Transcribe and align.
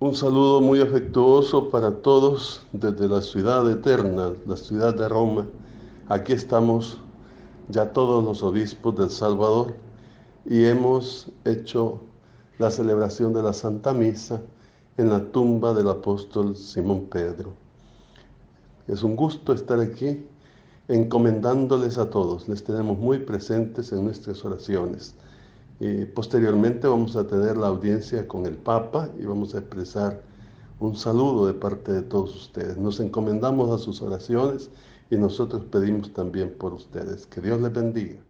Un 0.00 0.14
saludo 0.14 0.60
muy 0.60 0.80
afectuoso 0.80 1.70
para 1.70 1.90
todos 1.90 2.64
desde 2.72 3.08
la 3.08 3.20
ciudad 3.20 3.68
eterna, 3.68 4.32
la 4.46 4.56
ciudad 4.56 4.94
de 4.94 5.08
Roma. 5.08 5.44
Aquí 6.08 6.34
estamos 6.34 6.98
ya 7.68 7.92
todos 7.92 8.22
los 8.22 8.44
obispos 8.44 8.94
del 8.94 9.10
Salvador 9.10 9.74
y 10.46 10.66
hemos 10.66 11.32
hecho 11.44 12.00
la 12.60 12.70
celebración 12.70 13.32
de 13.32 13.42
la 13.42 13.52
Santa 13.52 13.92
Misa 13.92 14.40
en 14.98 15.10
la 15.10 15.32
tumba 15.32 15.74
del 15.74 15.88
apóstol 15.88 16.54
Simón 16.54 17.06
Pedro. 17.06 17.54
Es 18.86 19.02
un 19.02 19.16
gusto 19.16 19.52
estar 19.52 19.80
aquí 19.80 20.24
encomendándoles 20.86 21.98
a 21.98 22.08
todos. 22.08 22.48
Les 22.48 22.62
tenemos 22.62 22.96
muy 22.96 23.18
presentes 23.18 23.90
en 23.90 24.04
nuestras 24.04 24.44
oraciones. 24.44 25.16
Y 25.80 26.04
posteriormente 26.06 26.88
vamos 26.88 27.14
a 27.16 27.26
tener 27.26 27.56
la 27.56 27.68
audiencia 27.68 28.26
con 28.26 28.46
el 28.46 28.56
Papa 28.56 29.08
y 29.18 29.24
vamos 29.24 29.54
a 29.54 29.58
expresar 29.58 30.22
un 30.80 30.96
saludo 30.96 31.46
de 31.46 31.54
parte 31.54 31.92
de 31.92 32.02
todos 32.02 32.34
ustedes. 32.34 32.76
Nos 32.76 33.00
encomendamos 33.00 33.70
a 33.70 33.82
sus 33.82 34.02
oraciones 34.02 34.70
y 35.10 35.16
nosotros 35.16 35.64
pedimos 35.70 36.12
también 36.12 36.54
por 36.58 36.74
ustedes. 36.74 37.26
Que 37.26 37.40
Dios 37.40 37.60
les 37.60 37.72
bendiga. 37.72 38.20